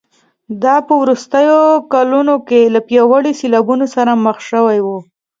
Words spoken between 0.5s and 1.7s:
دا په وروستیو